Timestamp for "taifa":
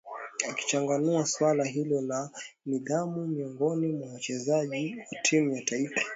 5.63-6.01